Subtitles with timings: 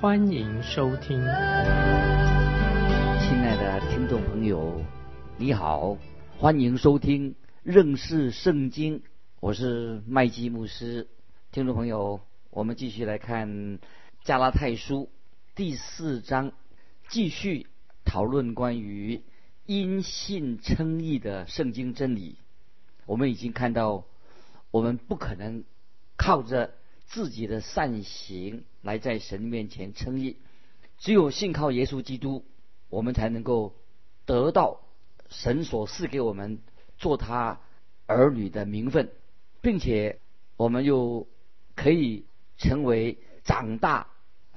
[0.00, 1.20] 欢迎收听。
[1.20, 1.28] 亲
[3.42, 4.82] 爱的听众朋友，
[5.36, 5.98] 你好，
[6.38, 9.02] 欢迎收听认识圣经，
[9.40, 11.06] 我是麦基牧师。
[11.52, 13.78] 听众朋友，我们继续来看
[14.24, 15.10] 加拉太书
[15.54, 16.52] 第四章，
[17.10, 17.66] 继续
[18.06, 19.20] 讨论关于。
[19.66, 22.38] 因信称义的圣经真理，
[23.04, 24.04] 我们已经看到，
[24.70, 25.64] 我们不可能
[26.16, 26.72] 靠着
[27.04, 30.36] 自己的善行来在神面前称义，
[30.98, 32.44] 只有信靠耶稣基督，
[32.88, 33.74] 我们才能够
[34.24, 34.80] 得到
[35.28, 36.60] 神所赐给我们
[36.98, 37.60] 做他
[38.06, 39.10] 儿女的名分，
[39.60, 40.18] 并且
[40.56, 41.26] 我们又
[41.74, 42.24] 可以
[42.58, 44.08] 成为长大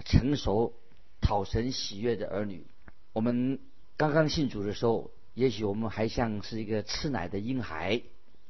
[0.05, 0.73] 成熟、
[1.21, 2.65] 讨神喜悦的儿女。
[3.13, 3.59] 我们。
[3.95, 8.01] 刚刚信主的时候，也许我们还像是一个吃奶的婴孩，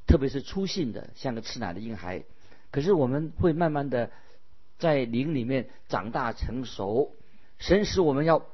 [0.08, 2.24] 特别是初信的，像个吃奶的婴孩。
[2.72, 4.10] 可是我们会慢慢的
[4.84, 7.16] 在灵里面长大成熟，
[7.58, 8.46] 神使我们要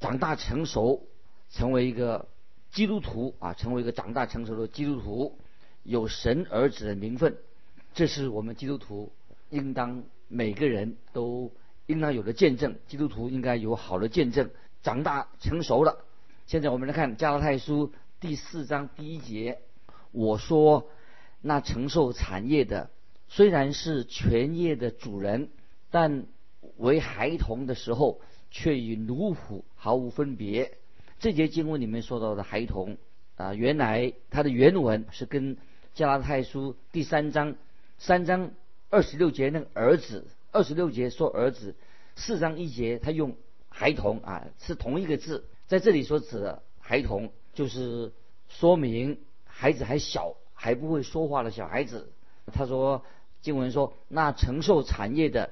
[0.00, 1.06] 长大成熟，
[1.50, 2.26] 成为一个
[2.72, 5.38] 基督徒啊，成为一个长大成熟的基督徒，
[5.84, 7.38] 有神儿子的名分。
[7.94, 9.12] 这是我们基督徒
[9.50, 11.52] 应当每个人都
[11.86, 12.74] 应当有的见证。
[12.88, 14.50] 基督徒应该有好的见证，
[14.82, 16.04] 长大成熟了。
[16.46, 19.60] 现在我们来看加拉太书第四章第一节，
[20.10, 20.90] 我说
[21.40, 22.90] 那承受产业的
[23.28, 25.50] 虽然是全业的主人，
[25.90, 26.26] 但
[26.76, 30.78] 为孩童的时候却与奴仆毫无分别。
[31.18, 32.96] 这节经文里面说到的孩童
[33.36, 35.56] 啊，原来它的原文是跟
[35.94, 37.56] 加拉太书第三章
[37.98, 38.52] 三章
[38.90, 41.74] 二十六节那个儿子，二十六节说儿子，
[42.14, 43.36] 四章一节他用
[43.68, 45.44] 孩童啊，是同一个字。
[45.66, 48.12] 在这里所指的孩童，就是
[48.48, 52.12] 说明孩子还小，还不会说话的小孩子。
[52.52, 53.04] 他说
[53.42, 55.50] 经文说，那承受产业的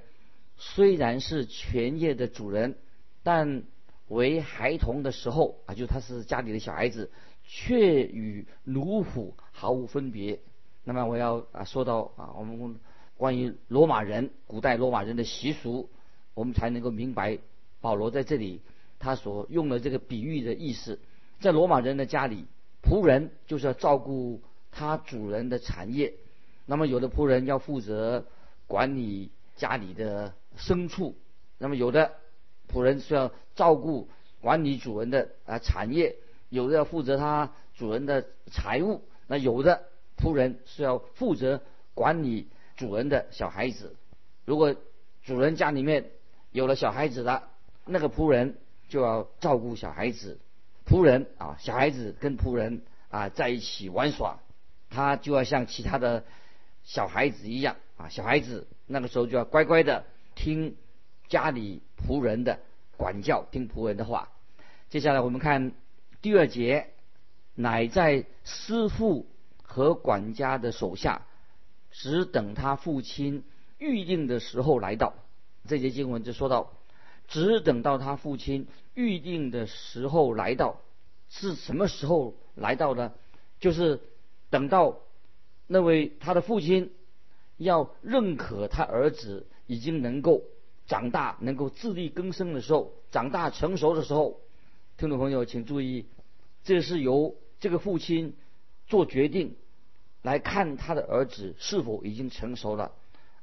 [0.56, 2.76] 虽然是全业的主人，
[3.22, 3.64] 但
[4.08, 7.10] 为孩童的时候啊，就他是家里的小孩子，
[7.44, 10.40] 却与奴仆毫无分别。
[10.84, 12.78] 那么我要啊说到啊，我们
[13.16, 15.90] 关于罗马人古代罗马人的习俗，
[16.34, 17.38] 我们才能够明白
[17.80, 18.60] 保罗在这里。
[18.98, 20.98] 他所用的这个比喻的意思，
[21.38, 22.46] 在罗马人的家里，
[22.82, 24.40] 仆人就是要照顾
[24.70, 26.14] 他主人的产业。
[26.64, 28.24] 那么有的仆人要负责
[28.66, 31.16] 管理家里的牲畜，
[31.58, 32.12] 那么有的
[32.72, 34.08] 仆人是要照顾
[34.40, 36.16] 管理主人的啊产业，
[36.48, 39.84] 有的要负责他主人的财务，那有的
[40.16, 41.62] 仆人是要负责
[41.94, 43.94] 管理主人的小孩子。
[44.44, 44.74] 如果
[45.24, 46.10] 主人家里面
[46.50, 47.48] 有了小孩子了，
[47.84, 48.56] 那个仆人。
[48.88, 50.38] 就要照顾小孩子，
[50.86, 54.38] 仆人啊，小孩子跟仆人啊在一起玩耍，
[54.90, 56.24] 他就要像其他的
[56.84, 60.04] 小孩子一样啊，小孩子那个时候就要乖乖的
[60.36, 60.76] 听
[61.26, 62.60] 家里仆人的
[62.96, 64.30] 管教，听仆人的话。
[64.88, 65.72] 接下来我们看
[66.22, 66.90] 第二节，
[67.56, 69.26] 乃在师傅
[69.64, 71.26] 和管家的手下，
[71.90, 73.42] 只等他父亲
[73.78, 75.14] 预定的时候来到。
[75.66, 76.72] 这节经文就说到。
[77.28, 80.80] 只等到他父亲预定的时候来到，
[81.28, 83.12] 是什么时候来到呢？
[83.58, 84.00] 就是
[84.48, 84.98] 等到
[85.66, 86.92] 那位他的父亲
[87.56, 90.42] 要认可他儿子已经能够
[90.86, 94.40] 长大、能够自力更生的时候，长大成熟的时候。
[94.96, 96.06] 听众朋友，请注意，
[96.64, 98.34] 这是由这个父亲
[98.86, 99.56] 做决定
[100.22, 102.92] 来看他的儿子是否已经成熟了，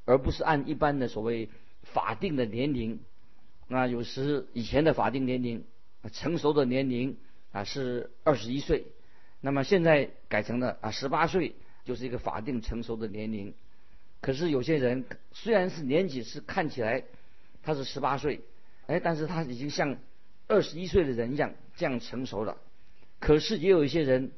[0.06, 1.50] 而不是按一般的所谓
[1.83, 3.00] 法定的年龄。
[3.68, 5.63] 那有时以前的法定年龄，
[6.12, 7.18] 成熟的年龄
[7.51, 8.88] 啊是二十一岁，
[9.39, 11.53] 那么现在改成了啊十八岁
[11.86, 13.53] 就是一个法定成熟的年龄。
[14.23, 17.03] 可是有些人虽然是年纪是看起来
[17.61, 18.41] 他是十八岁，
[18.87, 19.97] 哎，但是他已经像
[20.47, 22.57] 二十一岁的人一样这样成熟了。
[23.19, 24.31] 可是也有一些人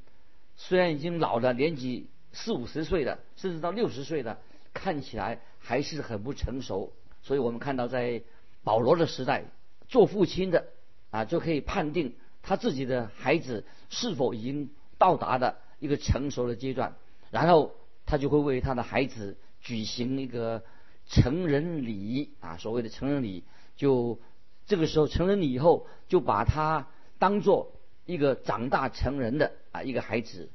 [0.57, 4.39] 虽然已经老了，年纪四五十岁了，甚至到六十岁了，
[4.73, 6.91] 看起来还是很不成熟。
[7.21, 8.21] 所以我们看到在。
[8.65, 9.45] 保罗的时代，
[9.87, 10.65] 做父亲的
[11.11, 16.95] 啊，就可以判定他自己的孩子是否已经到达了一个成熟的阶段，
[17.29, 17.75] 然后
[18.07, 20.63] 他就会为他的孩子举行一个
[21.07, 23.43] 成人礼啊，所谓的成人礼，
[23.75, 24.19] 就
[24.67, 27.73] 这个时候成人礼以后，就把他当做
[28.05, 30.49] 一个长大成人的啊一个孩子。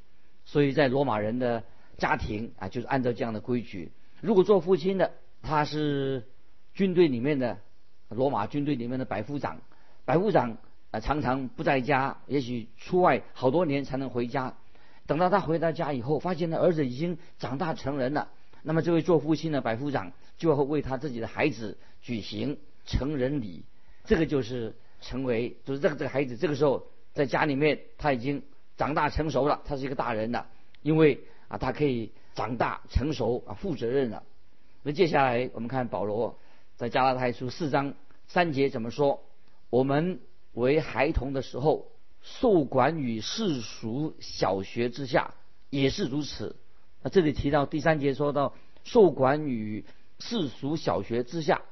[0.45, 1.65] 所以在罗马人的
[1.99, 3.91] 家庭啊，就是按照这样的规矩。
[4.21, 6.25] 如果做父亲的，他是
[6.73, 7.59] 军队里面的
[8.09, 9.61] 罗马军队里面的百夫长，
[10.05, 10.57] 百夫长
[10.93, 14.57] 啊常常不在家，也许出外好多年才能回家。
[15.07, 18.29] 等到他回到家以后，发现他儿子已经长大成人了，
[18.63, 23.65] 那么这位做父亲的百夫长就要为他自己的孩子举行成人礼。
[24.05, 28.43] 这个就是成为，就是这个这个孩子这个时候在家里面他已经。
[28.77, 30.47] 长大成熟了，他是一个大人了，
[30.81, 34.23] 因为啊，他可以长大成熟啊，负责任了。
[34.83, 36.39] 那接下来我们看保罗
[36.79, 37.93] 在加拉太书四章
[38.27, 39.23] 三节怎么说？
[39.69, 40.21] 我们
[40.55, 41.89] 为孩童的时候，
[42.23, 45.35] 受管于世俗小学之下，
[45.69, 46.57] 也是如此。
[47.03, 48.55] 那这里提到第三节说到
[48.85, 49.85] 受管于
[50.19, 51.63] 世俗小学之下，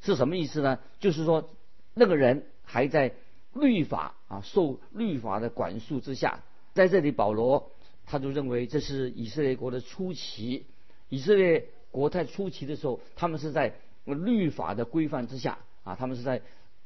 [0.00, 0.78] 是什么意思呢？
[1.00, 1.50] 就是说
[1.94, 3.12] 那个人还在
[3.54, 6.44] 律法啊，受律法的管束之下。
[6.74, 7.72] 在这里，保罗
[8.06, 10.66] 他就认为这是以色列国的初期。
[11.08, 16.40] 以色列国在初期的时候，他们是在律法的规范之下啊，他们是在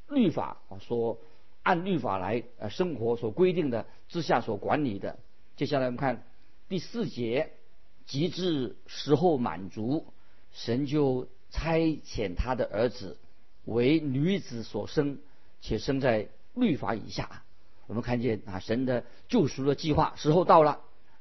[0.09, 1.19] 律法啊所
[1.63, 5.19] 按律法来呃生活所规定的之下所管理的。
[5.57, 6.25] 接下来我们看
[6.69, 7.53] 第四节，
[8.07, 10.07] 极致时候满足，
[10.53, 13.19] 神就差遣他的儿子
[13.65, 15.19] 为女子所生，
[15.61, 17.43] 且生在律法以下。
[17.87, 20.81] 我们看见啊，神的救赎的计划时候到了，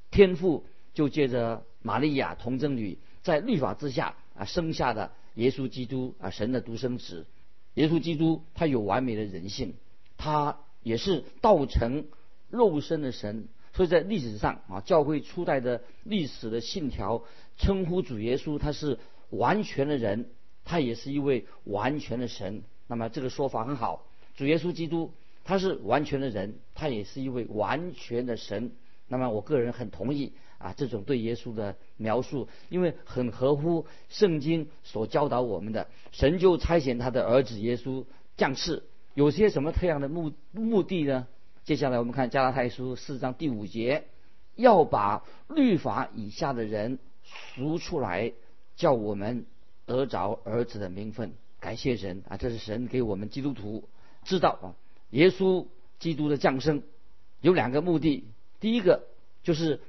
[0.09, 7.25] 天父就借着玛利亚童贞女在律法之下啊生下的耶稣基督啊，神的独生子。
[7.75, 9.75] 耶稣基督他有完美的人性，
[10.17, 12.05] 他也是道成
[12.49, 13.47] 肉身的神。
[13.73, 17.23] 所以在历史上啊，教会初代的历史的信条
[17.57, 20.29] 称呼主耶稣他是完全的人，
[20.65, 22.63] 他也是一位完全的神。
[22.87, 25.11] 那么这个说法很好，主耶稣基督。
[25.43, 28.73] 他是完全的人，他也是一位完全的神。
[29.07, 35.87] 那么，我个人很同意啊这种对耶稣的描述，因为很合乎圣经所教导我们的。
[36.11, 38.05] 神就差遣他的儿子耶稣
[38.37, 38.83] 降世，
[39.15, 41.27] 有些什么特样的目目的呢？
[41.63, 44.05] 接下来我们看加拉太书四章第五节，
[44.55, 48.33] 要把律法以下的人赎出来，
[48.75, 49.45] 叫我们
[49.85, 51.33] 得着儿子的名分。
[51.59, 52.37] 感谢神啊！
[52.37, 53.87] 这是神给我们基督徒
[54.23, 54.73] 知道啊。
[55.11, 55.67] 耶稣
[55.99, 56.81] 基督的降生
[57.41, 58.25] 有两个目的，
[58.59, 59.03] 第一个
[59.43, 59.79] 就是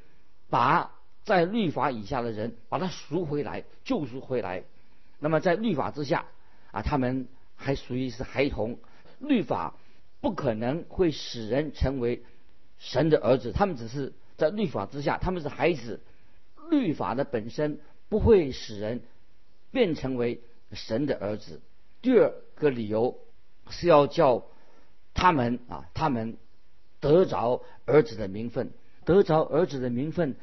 [0.51, 0.93] 把
[1.25, 4.65] 在律法以下的人把他赎回来、救赎回来。
[5.21, 6.27] 那么在律法之下
[6.71, 8.77] 啊，他们还属于是孩童，
[9.19, 9.75] 律法
[10.23, 12.23] 不可能会使人成为
[12.79, 16.01] 神的儿子，他们只是在律法之下，他们是孩子。
[16.71, 17.79] 律法的本身
[18.09, 19.03] 不会使人
[19.71, 20.41] 变成为
[20.73, 21.61] 神的儿子。
[22.01, 23.19] 第二个理由
[23.69, 24.47] 是要叫。
[25.15, 26.39] 他们啊，他们
[26.99, 28.71] 得着儿子的名分，
[29.05, 30.37] 得着儿子的名分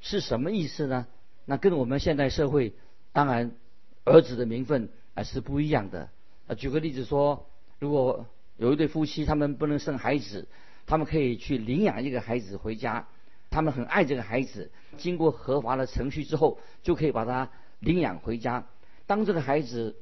[0.00, 1.06] 是什么意思呢？
[1.44, 2.72] 那跟我们现代社会
[3.12, 3.54] 当然
[4.04, 6.08] 儿子的名分啊是不一样的。
[6.46, 7.46] 啊，举个例子说，
[7.78, 8.24] 如果
[8.56, 10.46] 有一对夫妻，他们不能生孩子，
[10.86, 13.08] 他们可以去领养一个孩子回家，
[13.50, 18.66] 他们很爱这个孩子，经过合法的程序之后，就可以把他领养回家。
[19.06, 19.96] 当这个孩子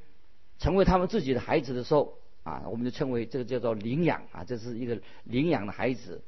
[0.59, 6.23] 成为他们自己的孩子的时候，啊，我们就称为这个叫做领养啊，这是一个领养的孩子。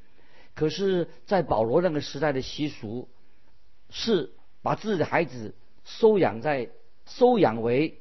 [0.54, 3.08] 可是，在保罗那个时代的习俗，
[3.90, 4.32] 是
[4.62, 6.70] 把自己的孩子收养在
[7.06, 8.00] 收养为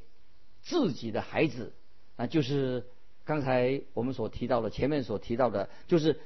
[0.61, 1.73] 自己的孩子
[2.15, 2.85] 啊，就是
[3.25, 6.19] 刚才我们所提到的，前面所提到的，就是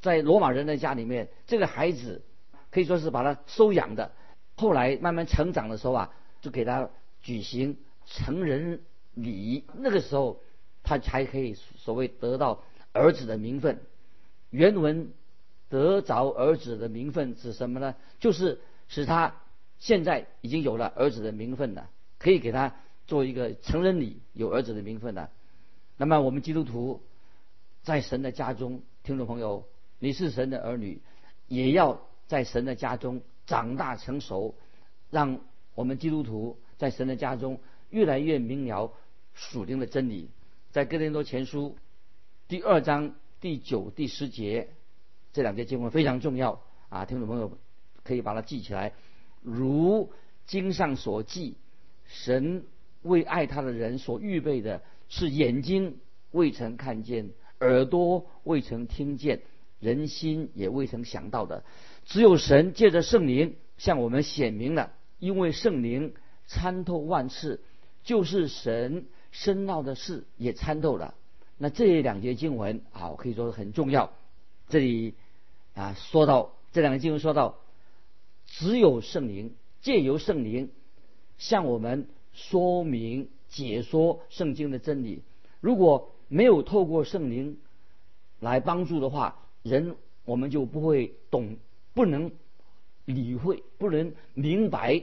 [0.00, 2.22] 在罗马人的家里面，这个孩子
[2.70, 4.12] 可以说是把他收养的。
[4.56, 6.90] 后来慢慢成长的时候啊，就给他
[7.22, 7.76] 举行
[8.06, 8.80] 成人
[9.14, 10.40] 礼，那个时候。
[10.84, 12.62] 他才可以所谓得到
[12.92, 13.78] 儿子的名分。
[14.48, 15.12] 原文
[15.68, 17.94] 得着儿子的名分指什么呢？
[18.20, 19.34] 就是使他
[19.78, 22.74] 现在已经有了儿子的名分了，可以给他
[23.06, 25.28] 做一个成人礼，有儿子的名分了。
[26.00, 27.02] 那么我们基督徒
[27.82, 29.66] 在神的家中，听众朋友，
[29.98, 31.02] 你是神的儿女，
[31.48, 34.54] 也要在神的家中长大成熟，
[35.10, 35.40] 让
[35.74, 37.58] 我们基督徒在神的家中
[37.90, 38.92] 越来越明了
[39.34, 40.30] 属灵的真理。
[40.70, 41.76] 在哥林多前书
[42.46, 44.68] 第二章第九、第十节
[45.32, 47.58] 这两节经文非常重要啊，听众朋友
[48.04, 48.92] 可以把它记起来。
[49.42, 50.12] 如
[50.46, 51.56] 经上所记，
[52.06, 52.64] 神
[53.02, 55.98] 为爱他的人所预备的是眼睛
[56.30, 59.42] 未曾看见，耳朵未曾听见，
[59.80, 61.64] 人心也未曾想到的。
[62.04, 66.14] 只有神借着圣灵向我们显明了，因为圣灵
[66.46, 67.60] 参透万事，
[68.04, 69.06] 就是神。
[69.30, 71.14] 深奥的事也参透了，
[71.58, 74.10] 那这两节经文啊，可以说很重要。
[74.70, 75.16] 这里
[75.74, 77.58] 啊说到这两个经文说到，
[78.46, 80.70] 只有圣灵借由圣灵
[81.36, 85.22] 向我们说明解说圣经的真理。
[85.60, 87.58] 如果没有透过圣灵
[88.40, 91.56] 来帮助的话，人我们就不会懂，
[91.94, 92.30] 不能
[93.04, 95.02] 理会，不能明白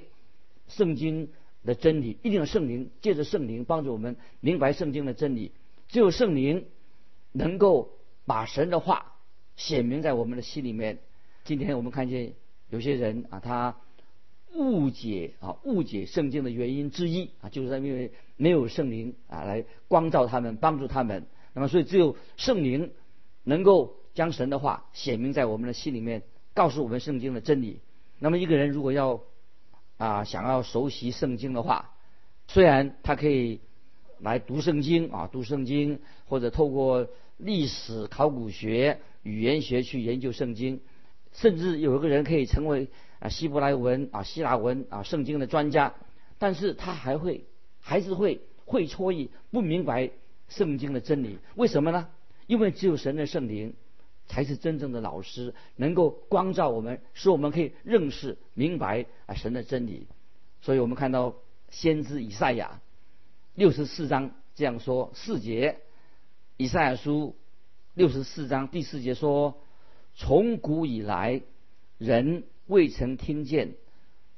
[0.67, 1.29] 圣经
[1.63, 2.17] 的真理。
[2.21, 5.51] 一定要圣灵借着圣灵帮助我们明白圣经的真理。
[5.87, 6.67] 只有圣灵
[7.31, 7.91] 能够
[8.25, 9.17] 把神的话
[9.55, 10.99] 显明在我们的心里面。
[11.43, 12.33] 今天我们看见
[12.69, 13.77] 有些人啊，他
[14.55, 21.27] 误解啊，误解圣经的原因之一啊，就是因为没有圣灵啊来光照他们，帮助他们。
[21.53, 22.91] 那么，所以只有圣灵
[23.43, 27.79] 能够将神的话显明在我们的心里面，告诉我们圣经的真理。
[28.19, 29.21] 那么，一个人如果要
[29.97, 31.91] 啊想要熟悉圣经的话，
[32.47, 33.59] 虽然他可以。
[34.21, 40.79] 来读圣经啊，读圣经，或者透过历史、考古学、语言学去研究圣经，
[41.33, 42.87] 甚至有一个人可以成为
[43.25, 45.95] 啊希伯来文啊希腊文啊圣经的专家，
[46.37, 47.45] 但是他还会
[47.79, 50.11] 还是会会错意，不明白
[50.47, 51.39] 圣经的真理。
[51.55, 52.07] 为什么呢？
[52.45, 53.73] 因为只有神的圣灵
[54.27, 60.05] 才是真正的老师，能够光照我们，使我们可以认识明白啊神的真理。
[60.61, 61.33] 所以我们看到
[61.71, 62.79] 先知以赛亚。
[63.55, 65.79] 六十四章这样说四节，
[66.57, 67.35] 以赛亚书
[67.95, 69.59] 六十四章第四节说：
[70.13, 71.41] 从古以来，
[71.97, 73.75] 人未曾听见，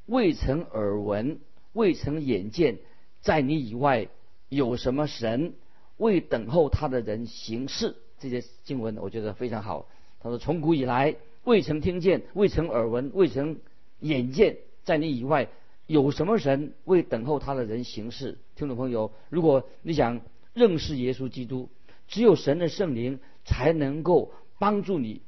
[0.06, 1.40] 未曾耳闻，
[1.74, 2.78] 未曾眼见，
[3.22, 4.08] 在你以外
[4.50, 5.54] 有什么神
[5.98, 7.96] 为等候他的人行事？
[8.20, 9.88] 这些经文我觉得非常好。
[10.20, 13.60] 他说：从古以来，未曾听见，未曾耳闻，未曾
[14.00, 15.50] 眼见，在你以外。
[15.86, 18.38] 有什么神为等候他的人行事？
[18.58, 20.20] 听众朋友，如果你想
[20.54, 21.70] 认识耶稣基督，
[22.10, 25.22] 只有神的圣灵才能够帮助你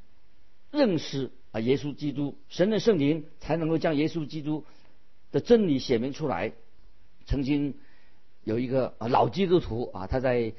[0.70, 2.38] 认识啊耶稣基督。
[2.48, 4.66] 神的圣灵才能够将耶稣基督
[5.32, 6.54] 的真理显明出来。
[7.26, 7.76] 曾经
[8.44, 10.54] 有一个啊老基督徒啊，他在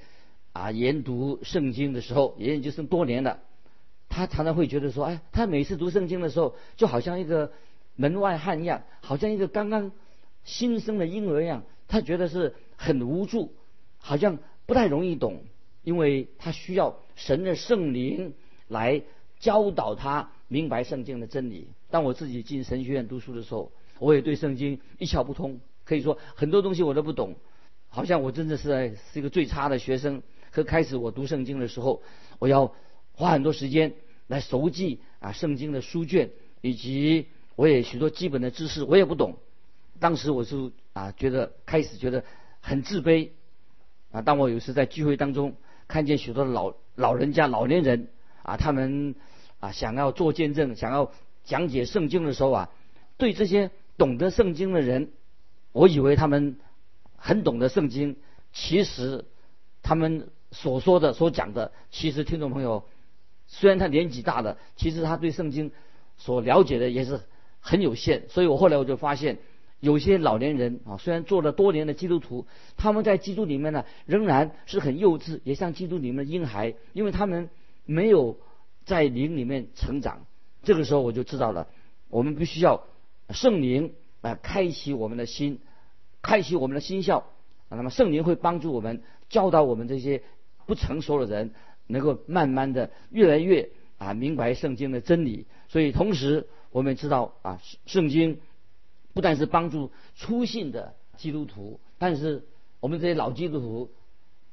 [0.53, 3.41] 啊研读圣经的时候，研究生多年了，
[4.09, 7.53] 他常常会觉得说，哎，他每次读圣经的时候，就好像一个。
[7.97, 9.93] 门外汉一样，好像一个刚刚
[10.43, 13.53] 新生的婴儿一样，他觉得是很无助，
[13.99, 15.43] 好像不太容易懂，
[15.83, 18.33] 因为他需要神的圣灵
[18.69, 19.03] 来
[19.41, 21.69] 教导他明白圣经的真理。
[21.91, 27.35] 当我自己进神学院读书的时候，我也对圣经一窍不通，可以说很多东西我都不懂，
[27.89, 30.23] 好像我真的是是一个最差的学生。
[30.53, 32.03] 可开始我读圣经的时候，
[32.39, 32.73] 我要
[33.15, 33.95] 花很多时间
[34.29, 36.31] 来熟记啊圣经的书卷
[36.61, 37.27] 以及。
[37.57, 39.37] 我也许多基本的知识我也不懂，
[39.99, 42.25] 当时我是啊觉得开始觉得
[42.63, 43.29] 很自卑
[44.13, 44.23] 啊。
[44.23, 45.57] 当我有时在聚会当中
[45.87, 48.09] 看见许多老老人家老年人
[48.43, 49.15] 啊，他们
[49.61, 51.13] 啊想要做见证，想要
[51.45, 52.71] 讲解圣经的时候啊，
[53.17, 55.11] 对这些懂得圣经的人，
[55.73, 56.57] 我以为他们
[57.17, 58.17] 很懂得圣经，
[58.53, 59.25] 其实
[59.83, 62.85] 他们所说的所讲的，其实听众朋友
[63.47, 65.71] 虽然他年纪大了，其实他对圣经
[66.17, 67.21] 所了解的也是。
[67.63, 69.37] 很有限，所以我后来我就发现，
[69.81, 72.47] 有些老年人啊，虽然做了多年的基督徒，
[72.79, 77.51] 他们在基督里面呢，仍然是很幼稚，也像基督里面的婴孩，因为他们
[77.85, 78.39] 没有
[78.85, 80.27] 在灵里面成长。
[80.63, 81.69] 这个时候我就知道了，
[82.09, 82.85] 我们必须要
[83.31, 85.61] 圣灵啊，开启我们的心，
[86.23, 87.25] 开启我们的心窍。
[87.69, 90.23] 那么圣灵会帮助我们，教导我们这些
[90.67, 91.53] 不成熟的人，
[91.87, 95.47] 能够慢慢的越来越啊明白圣经的真理。
[95.69, 96.49] 所以同时。
[96.73, 98.39] 我们知道啊，圣经
[99.13, 102.47] 不但是帮助初信的基督徒，但是
[102.79, 103.91] 我们这些老基督徒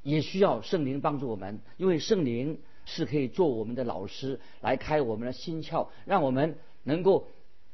[0.02, 2.58] 也需要圣灵帮助我们，因为圣灵
[2.88, 7.28] 是可以做我们的老师，来开我们的心窍，让我们能够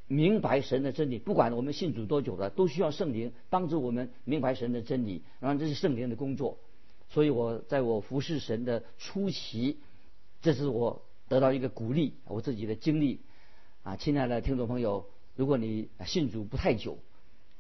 [0.08, 1.20] 明白神的真理。
[1.20, 5.22] 不管我们信主多久了，都需要圣灵帮助我们明白神的真理。
[5.38, 6.58] 然后这是圣灵的工作。
[7.10, 9.78] 所以我在我服侍神的初期，
[10.42, 13.20] 这是我得到一个鼓励，我自己的经历。
[13.84, 15.06] 啊，亲爱的听众朋友，
[15.36, 16.98] 如果你信主不太久，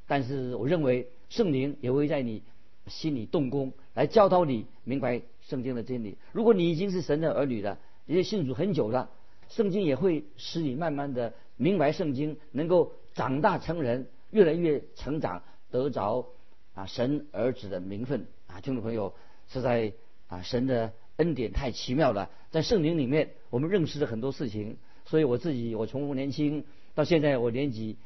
[0.08, 2.42] 但是我认为圣灵也会在你
[2.88, 6.18] 心里动工，来教导你明白圣经的真理。
[6.32, 9.10] 如果你已经是神的儿女了，也信主很久了，
[9.48, 16.26] 圣经也会使你慢慢的明白圣经，能够长大成人，越来越成长，得着
[16.74, 18.26] 啊神儿子的名分。
[18.46, 19.14] 啊，听众朋友，
[19.48, 19.92] 实在
[20.28, 24.76] 啊神的恩典太奇妙了，在圣灵里面，我们认识了很多事情。
[25.06, 27.96] 所以我自己，我从年轻到现在，我年纪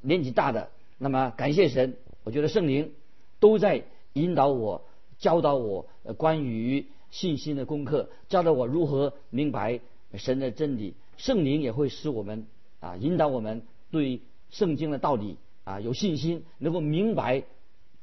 [0.00, 2.92] 年纪大的，那么感谢神，我觉得圣灵
[3.40, 3.84] 都在
[4.14, 4.86] 引导我、
[5.18, 9.80] 教导我关于信心的功课，教导我如何明白
[10.14, 10.94] 神的真理。
[11.16, 12.46] 圣灵也会使我们
[12.80, 14.20] 啊，引导我们对
[14.50, 17.44] 圣经的道理啊有信心，能够明白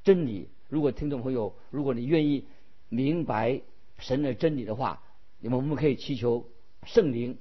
[0.03, 0.47] 真理。
[0.69, 2.45] 如果听众朋友，如果你愿意
[2.89, 3.61] 明白
[3.99, 5.03] 神的真理的话，
[5.39, 6.45] 那么我们可以祈求
[6.85, 7.37] 圣灵，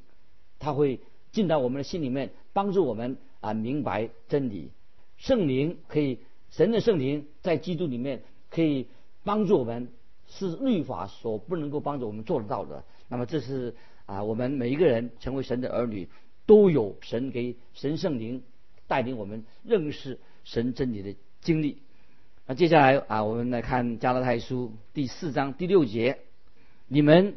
[0.59, 1.01] 他会
[1.31, 4.71] 进到我们的心里面，帮助我们啊明白真理。
[5.17, 6.19] 圣灵可以，
[6.51, 8.89] 神的圣灵在基督里面可以
[9.25, 9.89] 帮助我们。
[10.35, 12.85] 是律法所不能够帮助我们做得到的。
[13.09, 13.75] 那么这是
[14.07, 16.09] 啊，我们每一个人成为神的儿女，
[16.47, 18.43] 都有神给神圣灵
[18.87, 21.83] 带领我们认识神真理的经历。
[22.47, 26.21] 那接下来啊，我们来看加拉太书第四章第六节：
[26.89, 27.35] 你们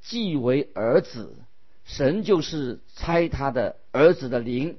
[0.00, 1.36] 既为儿子，
[1.84, 4.78] 神就是差他的儿子的灵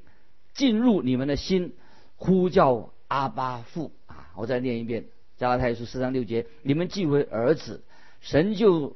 [0.55, 1.75] 进入你们的心，
[2.15, 4.31] 呼叫阿巴父啊！
[4.35, 5.05] 我再念一遍。
[5.37, 7.81] 加拉太书四章六节，你们既为儿子，
[8.21, 8.95] 神就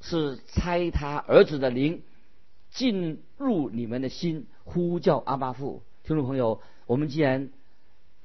[0.00, 2.02] 是差他儿子的灵
[2.70, 5.82] 进入你们的心，呼叫阿巴父。
[6.04, 7.48] 听众朋友，我们既然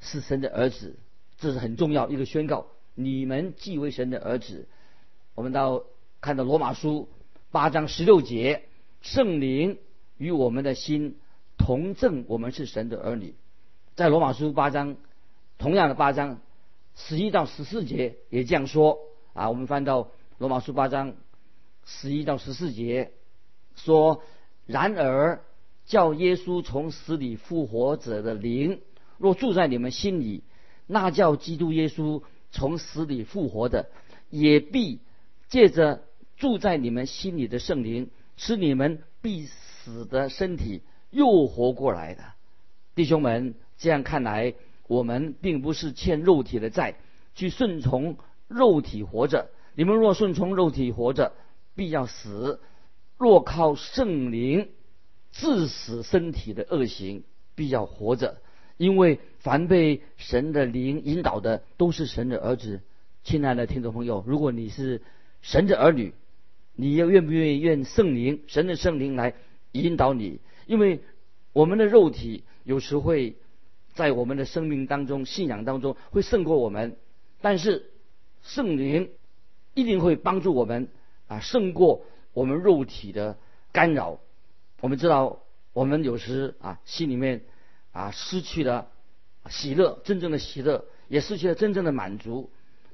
[0.02, 0.98] 是神的儿子，
[1.38, 2.68] 这是很重要一个宣告。
[2.96, 4.68] 你们既为神的儿子，
[5.34, 5.84] 我们到
[6.20, 7.08] 看到罗马书
[7.50, 8.64] 八章十六节，
[9.02, 9.80] 圣灵
[10.18, 11.18] 与我们的心
[11.58, 13.36] 同证，我们是神的儿女。
[13.96, 14.98] 在罗马书八章，
[15.58, 16.40] 同样的八章。
[16.96, 19.00] 十一到十四节也这样说
[19.34, 21.16] 啊，我们翻到罗马书八章
[21.86, 23.12] 十一到十四节
[23.76, 24.22] 说：
[24.66, 25.44] 然而
[25.86, 28.82] 叫耶稣从死里复活者的灵，
[29.18, 30.44] 若住在你们心里，
[30.86, 32.22] 那叫基督耶稣
[32.52, 33.90] 从死里复活的，
[34.30, 35.00] 也必
[35.50, 36.04] 借着
[36.38, 42.24] 住在你们心里的圣灵，使你们必死的身体又活过来的。
[42.94, 44.54] 弟兄们，这样看来。
[44.94, 46.94] 我们并不是欠肉体的债，
[47.34, 49.50] 去顺从肉体活着。
[49.74, 51.34] 你们若顺从肉体活着，
[51.74, 52.60] 必要死；
[53.18, 54.70] 若靠圣灵
[55.32, 57.24] 致死身体的恶行，
[57.56, 58.38] 必要活着。
[58.78, 62.82] 因为凡被神的灵引导的，都是神的儿子。
[63.24, 65.02] 亲爱的听众朋友，如果你是
[65.42, 66.14] 神的儿女，
[66.76, 69.34] 你要愿不愿意愿圣灵、神的圣灵来
[69.72, 70.40] 引导你？
[70.68, 71.00] 因为
[71.52, 73.38] 我们的肉体有时会。
[73.94, 76.98] 在我们的生命当中、信仰当中会胜过我们，
[77.42, 77.92] 但是
[78.42, 79.12] 圣灵
[79.74, 80.90] 一定会帮助我们
[81.28, 83.38] 啊，胜过我们肉体的
[83.72, 84.20] 干扰。
[84.82, 85.40] 我们知道，
[85.72, 87.42] 我们有时啊，心里面
[87.92, 88.90] 啊失去了
[89.50, 92.52] 喜乐，真正的喜乐也失去了真正的满足。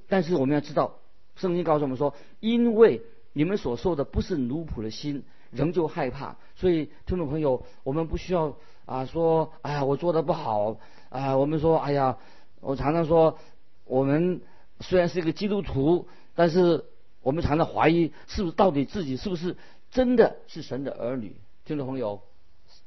[0.08, 1.00] 但是我们要知道，
[1.36, 3.02] 圣经告诉我们说，因为
[3.34, 6.36] 你们所受的不是奴仆的心，仍旧害怕。
[6.56, 8.56] 所以，听众朋友，我们不需要。
[8.86, 10.76] 啊，说，哎呀，我做的不好，
[11.10, 12.18] 啊，我们说，哎呀，
[12.60, 13.38] 我常常说，
[13.86, 14.42] 我们
[14.80, 16.86] 虽然是一个基督徒，但是
[17.22, 19.58] 我们常常怀疑，是不是到底自己是不是
[19.92, 21.36] 真的是神的儿女？
[21.66, 22.24] 听众朋友，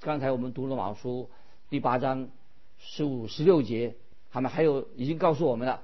[0.01, 1.31] 刚才我们读了马书
[1.71, 2.29] 第八章
[2.79, 3.95] 十五、十六节，
[4.33, 5.83] 他们还有已经告诉我们了，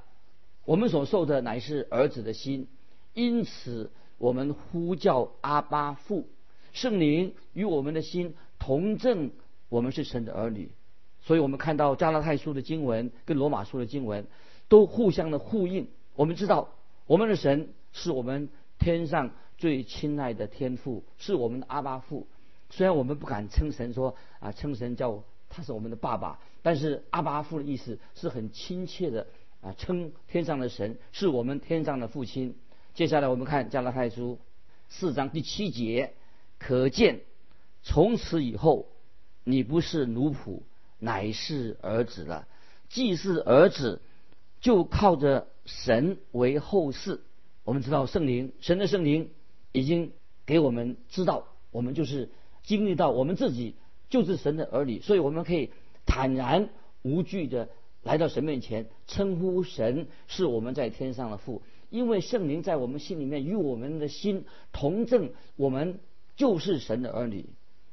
[0.64, 2.67] 我们所受的乃是儿子的心，
[3.14, 6.27] 因此我们呼叫阿巴父，
[6.72, 9.31] 圣灵与我们的心同证。
[9.70, 10.70] 我们是神的儿女，
[11.20, 14.26] 所以我们看到加拉太书的经文跟罗马书的经文
[14.66, 15.88] 都互相的呼应。
[16.14, 16.70] 我们知道
[17.07, 22.26] 我们的神是我们天上最亲爱的天父，是我们的阿巴父。
[22.70, 29.26] 虽然我们不敢称神说啊，称神叫他是我们的爸爸，但是阿巴父的意思是很亲切的
[29.61, 32.54] 啊，称天上的神是我们天上的父亲。
[32.94, 34.38] 接下来我们看加拉太书
[34.88, 36.14] 四章第七节，
[36.59, 37.21] 可见
[37.83, 38.88] 从此以后。
[39.44, 40.61] 你不是奴仆，
[40.99, 42.47] 乃是儿子了。
[42.90, 44.03] 既是儿子，
[44.61, 47.23] 就靠着神为后世。
[47.64, 49.31] 我们知道圣灵，神的圣灵
[49.73, 50.12] 已经
[50.44, 52.29] 给我们知道，我们就是
[52.62, 53.75] 经历到我们自己
[54.11, 55.71] 就是神的儿女，所以我们可以
[56.05, 56.68] 坦然
[57.01, 57.71] 无惧的
[58.03, 66.01] 来到神面前，称呼神是我们在天上的父，因为圣灵在我们心里面与我们的心同证，我们
[66.38, 67.44] 就是神的儿女。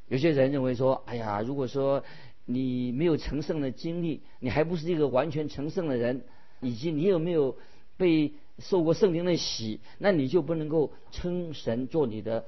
[0.07, 2.03] 有些人认为说，哎呀，如果说
[2.45, 6.23] 你没有成圣的经历，你还不是一个完全成圣的人，
[6.61, 7.57] 以及你有没有
[7.97, 12.45] 被受过圣灵的洗，那你就不能够称神做你的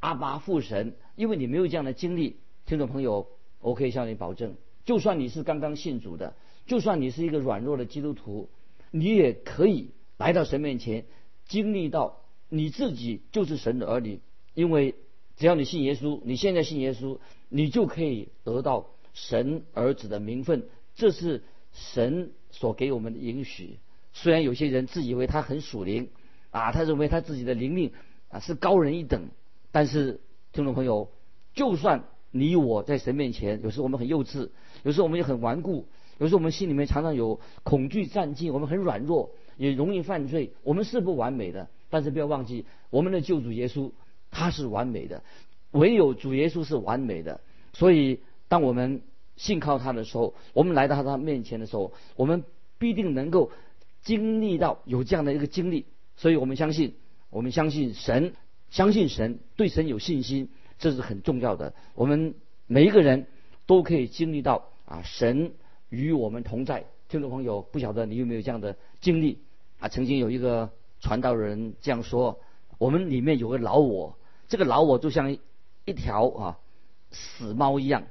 [0.00, 2.36] 阿巴父神，因为你没有这样的经历。
[2.66, 3.28] 听众朋友，
[3.60, 6.34] 我可以向你保证，就算你是刚刚信主的，
[6.66, 8.48] 就算你是一个软弱的基督徒，
[8.90, 11.04] 你也可以来到神面前，
[11.46, 14.18] 经历到你自己就是神的儿女，
[14.54, 14.96] 因为。
[15.38, 20.64] 只要你信耶稣，你现在信耶稣，你就可以得到神儿子的名分。
[20.96, 23.78] 这是神所给我们的允许。
[24.12, 26.08] 虽然有些人自以为他很属灵，
[26.50, 27.92] 啊，他认为他自己的灵命
[28.28, 29.28] 啊是高人一等。
[29.70, 30.20] 但是
[30.52, 31.12] 听众朋友，
[31.54, 34.48] 就算你我在神面前，有时候我们很幼稚，
[34.82, 35.86] 有时候我们也很顽固，
[36.18, 40.52] 有时候我们心里面常常有恐惧战兢，我们很软弱，也容易犯罪。
[40.64, 43.92] 我们是不完美的，但是不要忘记，我们的救主耶稣
[44.30, 45.22] 他是完美的，
[45.70, 47.40] 唯有主耶稣是完美的。
[47.72, 49.02] 所以，当我们
[49.36, 52.44] 信靠他的时候，我们来到他面前的时候，我们
[52.78, 53.50] 必定能够
[54.02, 55.86] 经历到有这样的一个经历。
[56.16, 56.94] 所以我们相信，
[57.30, 58.34] 我们相信神。
[58.70, 61.72] 相信神，对神有信心，这是很重要的。
[61.94, 62.34] 我们
[62.66, 63.26] 每一个人
[63.64, 65.52] 都可以经历到啊，神
[65.88, 66.84] 与我们同在。
[67.08, 69.38] 听众朋友，不晓得你有没有这样的经历
[69.78, 69.88] 啊？
[69.88, 72.40] 曾经有一个传道人这样说：
[72.78, 74.16] 我们里面有个老我，
[74.48, 75.36] 这个老我就像
[75.84, 76.58] 一条啊
[77.10, 78.04] 死猫一样。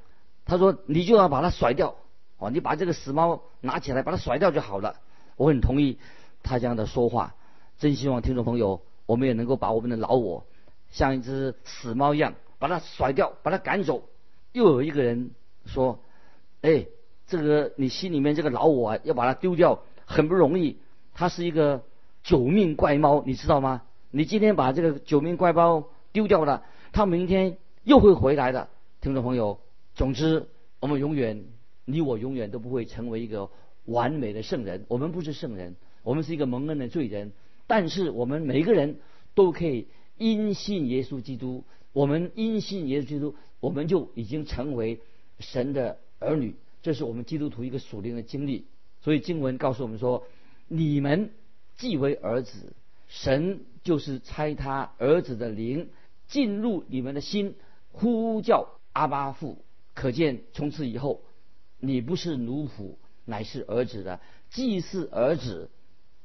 [0.44, 1.96] 他说，你就要把它甩掉
[2.38, 4.96] 啊，你把这个死猫拿起来，把它甩掉就好了。
[5.36, 5.98] 我很同意
[6.42, 7.34] 他这样的说话，
[7.78, 8.82] 真希望听众朋友。
[9.06, 10.44] 我们也能够把我们的老我，
[10.90, 14.02] 像一只死猫一样，把它甩掉，把它赶走。
[14.52, 15.30] 又有一个人
[15.64, 16.00] 说
[16.60, 16.86] ：“哎，
[17.26, 20.78] 这个你心里面这个老我啊，要把它丢掉，很不容易。
[21.14, 21.82] 它是一个
[22.22, 23.80] 九命怪猫，你知道吗？
[24.10, 28.68] 你今天把这个九命怪猫丢掉了，他明天又会回来的。”
[29.00, 29.60] 听众朋友，
[29.94, 30.46] 总之，
[30.80, 31.44] 我们永远，
[31.84, 33.50] 你我永远都不会成为一个
[33.84, 34.84] 完美的圣人。
[34.88, 37.32] 我们不是圣人，我们是一个蒙恩的罪人。
[37.66, 38.98] 但是我们每个人
[39.34, 45.00] 都可以因信耶稣基督，我们因信耶稣基督，我们就已经成为
[45.38, 46.56] 神的儿女。
[46.82, 48.64] 这是我们基督徒一个属灵的经历。
[49.00, 50.24] 所以经文告诉我们说
[50.66, 51.30] ：“你们
[51.76, 52.72] 既为儿子，
[53.06, 55.88] 神就是差他儿子的灵
[56.26, 57.54] 进入你们的心，
[57.90, 59.64] 呼叫阿巴父。
[59.94, 61.22] 可见从此以后，
[61.80, 64.20] 你不是奴仆，乃是儿子的。
[64.50, 65.70] 既是儿子，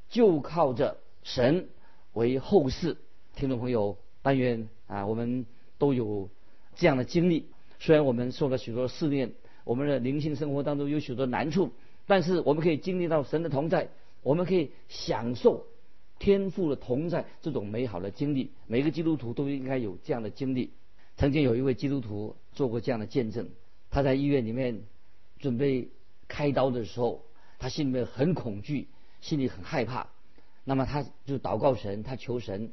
[0.09, 1.69] 就靠着。”神
[2.11, 2.97] 为后世，
[3.33, 5.45] 听众朋友，但愿啊，我们
[5.77, 6.29] 都有
[6.75, 7.47] 这样的经历。
[7.79, 9.31] 虽然我们受了许多试炼，
[9.63, 11.71] 我们的灵性生活当中有许多难处，
[12.07, 13.87] 但是我们可以经历到神的同在，
[14.21, 15.65] 我们可以享受
[16.23, 18.51] 天赋的同在这种美好的经历。
[18.65, 20.71] 每个基督徒都应该有这样的经历。
[21.17, 23.49] 曾经有一位基督徒做过这样的见证，
[23.91, 24.83] 他在医院里面
[25.39, 25.89] 准备
[26.29, 27.25] 开刀的时候，
[27.59, 28.87] 他心里面很恐惧，
[29.19, 30.11] 心里很害怕。
[30.63, 32.71] 那么他就祷告神，他求神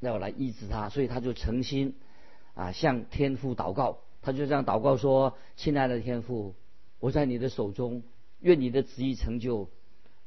[0.00, 1.94] 要来医治他，所以他就诚心
[2.52, 4.00] 啊向天父祷告。
[4.20, 6.54] 他就这样祷告说：“亲爱的天父，
[7.00, 8.02] 我在你的手中，
[8.40, 9.70] 愿你的旨意成就。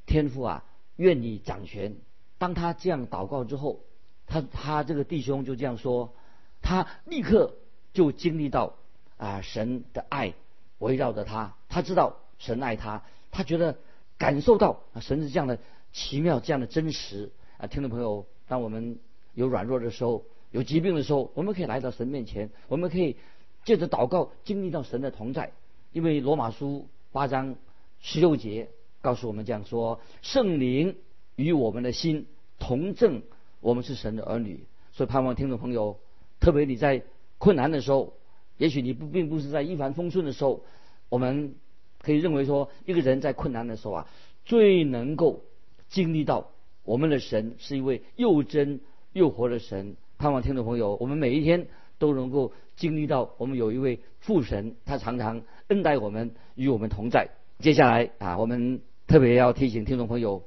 [0.08, 0.66] 天父啊，
[0.96, 1.96] 愿你掌权。”
[2.38, 3.82] 当他这样祷告之后，
[4.26, 6.14] 他他这个弟兄就这样说，
[6.62, 7.56] 他立刻
[7.94, 8.76] 就经历到
[9.18, 10.34] 啊神的爱
[10.80, 13.78] 围绕着他，他知道神爱他，他觉得
[14.18, 15.60] 感受到啊神是这样的。
[15.94, 19.00] 奇妙这样的真实啊，听众朋友，当我们
[19.34, 23.16] 有软弱的时候，有疾病的时候，我们可以来到神面前，我们可以
[23.64, 25.54] 借着祷告经历到神的同在。
[25.94, 27.56] 因为罗马书八章
[28.00, 28.70] 十六节
[29.02, 30.98] 告诉我们这样说：圣灵
[31.38, 32.28] 与我们的心
[32.60, 33.22] 同证，
[33.62, 34.66] 我们是神的儿女。
[34.92, 35.98] 所以盼望听众朋友，
[36.42, 37.04] 特别你在
[37.38, 38.14] 困难的时候，
[38.58, 40.66] 也许你不并不是在一帆风顺的时候，
[41.08, 41.56] 我们
[42.02, 44.08] 可以认为说，一个人在困难的时候啊，
[44.44, 45.44] 最能够。
[45.90, 46.50] 经历到
[46.84, 48.82] 我们的神是一位又真
[49.14, 57.30] 又活的神，盼望听众朋友，我们每一天都能够经历到我们有一位父神，他常常恩待我们，与我们同在。
[57.60, 60.44] 接下来啊，我们特别要提醒听众朋友，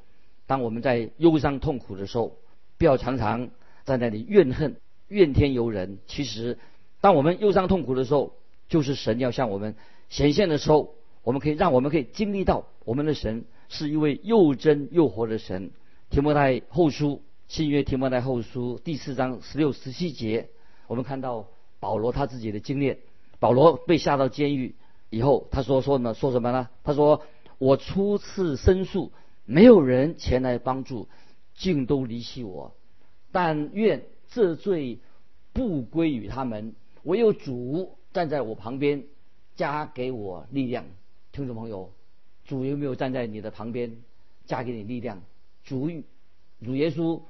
[0.51, 2.37] 当我们在忧伤痛苦的时候，
[2.77, 3.51] 不要常常
[3.85, 4.75] 在那里怨恨、
[5.07, 5.99] 怨天尤人。
[6.09, 6.59] 其实，
[7.01, 8.33] 当我们忧伤痛苦的时候，
[8.69, 9.77] 就是神要向我们
[10.09, 13.45] 显现的时候，我们可以让我们可以经历到我们的神。
[13.69, 15.71] 是一位又真又活的神。
[16.11, 20.49] 提摩太后书新约提摩太后书第四章十六十七节，
[20.89, 21.47] 我们看到
[21.79, 22.99] 保罗他自己的经验。
[23.39, 24.75] 保罗被下到监狱
[25.11, 26.69] 以后，他说说呢，说什么呢？
[26.83, 27.23] 他说
[27.59, 29.13] ：“我初次申诉，
[29.51, 31.09] 没有人前来帮助，
[31.57, 32.73] 竟都离弃我。
[33.33, 35.01] 但愿这罪
[35.53, 39.03] 不归于他们，唯有主站在我旁边，
[39.57, 40.85] 加给我力量。”
[41.33, 41.91] 听众朋友。
[42.45, 43.97] 主有没有站在你的旁边，
[44.45, 45.21] 加给你力量？
[45.65, 45.91] 主
[46.65, 47.21] 主耶稣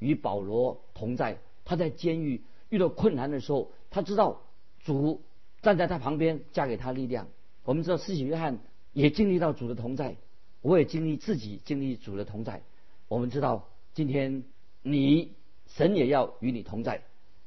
[0.00, 4.42] 与保罗同在，他在监狱遇到困难的时候，他知道
[4.84, 5.22] 主
[5.62, 7.28] 站在他旁边，加给他力量。
[7.64, 8.58] 我们知道，施洗约翰
[8.92, 10.16] 也经历到主的同在，
[10.62, 12.62] 我也经历自己经历主的同在。
[13.08, 14.44] 我们知道，今天
[14.82, 15.32] 你
[15.66, 17.02] 神也要与你同在。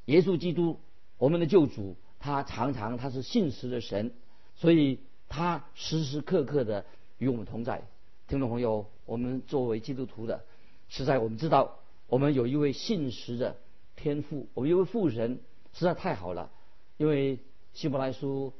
[0.05, 0.79] 耶稣基督，
[1.17, 4.11] 我们的救主，他常常他是信实的神，
[4.55, 6.85] 所以他时时刻刻的。
[7.19, 7.83] 与我们同在，
[8.27, 10.43] 听众朋友，我们作为基督徒的，
[10.89, 13.57] 实在我们知道，我们有一位信实的
[13.95, 15.39] 天父，我们一位父神
[15.71, 16.49] 实在太好了。
[16.97, 17.37] 因为
[17.73, 18.53] 希伯来书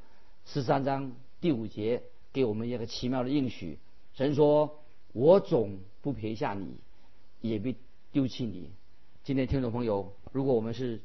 [0.46, 3.80] 十三章第五节给我们一个奇妙的应许，
[4.14, 4.80] 神说
[5.14, 6.76] ：“我总不撇下你，
[7.40, 7.74] 也不
[8.12, 8.70] 丢弃你。”
[9.24, 11.00] 今天听众朋友，如果我们是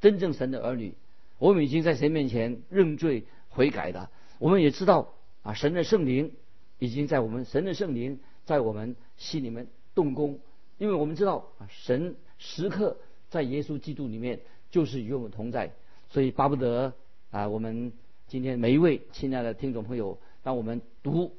[0.00, 0.94] 真正神的儿女，
[1.38, 6.32] 我们已经在神面前认罪悔改的，我们也知道啊，神的圣灵
[6.78, 10.40] 已经在我们神的圣灵在我们心里面动工，
[10.78, 12.98] 因为我们知道啊，神时刻
[13.30, 15.72] 在耶稣基督里面就是与我们同在，
[16.10, 16.92] 所以巴不得
[17.30, 17.92] 啊，我们
[18.28, 21.34] 今天每一位亲爱的听众朋友，当我们读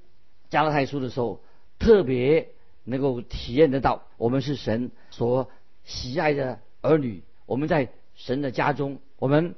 [0.54, 1.42] 加拉太书的时候，
[1.80, 2.50] 特别
[2.84, 5.50] 能够体验得到，我们是神所
[5.84, 9.56] 喜爱的儿女，我们在神的家中，我们。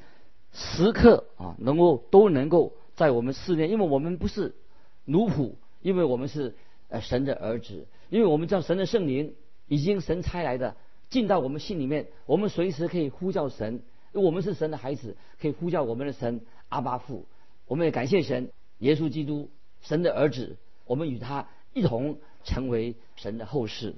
[0.58, 4.56] 时刻啊，能够都能够在我们试炼，因为我们不是
[5.04, 6.56] 奴仆，因为我们是
[6.88, 9.36] 呃神的儿子，因为我们知道神的圣灵
[9.68, 10.78] 已经神差来的
[11.10, 13.82] 进到我们心里面，我们随时可以呼叫神，
[14.14, 17.26] 我们是神的孩子，可以呼叫我们的神阿巴父。
[17.68, 19.50] 我们也感谢神，耶稣基督
[19.82, 23.96] 神的儿子，我们与他一同成为神的后世。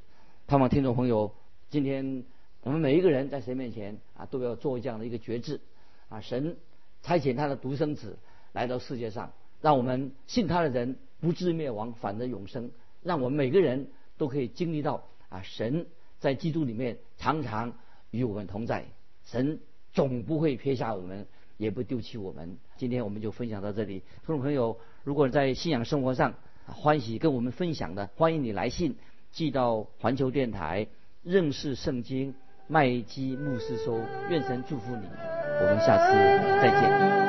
[0.48, 1.34] 盼望听众朋友，
[1.70, 2.24] 今天
[2.62, 5.60] 我们每一个人在神面前啊，都要做这样的一个决志。
[6.10, 6.56] 啊，神
[7.04, 8.18] 差遣他的独生子
[8.54, 12.72] 来到世界上，让我们信他的人不至灭亡，反得永生。
[13.04, 15.88] 让我们每个人都可以经历到啊，神
[16.20, 17.74] 在基督里面常常
[18.12, 18.86] 与我们同在，
[19.26, 19.60] 神
[19.92, 22.58] 总不会撇下我们，也不丢弃我们。
[22.78, 26.36] 今天我们就分享到这里，听众朋友，如果在信仰生活上
[26.68, 28.96] 欢喜跟我们分享的，欢迎你来信
[29.32, 30.88] 寄到环球电台
[31.24, 32.36] 认识圣经
[32.68, 34.00] 麦基牧师收，
[34.30, 35.08] 愿神祝福你。
[35.60, 36.14] 我们下次
[36.62, 37.27] 再见。